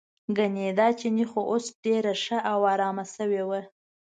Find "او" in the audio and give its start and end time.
2.51-2.59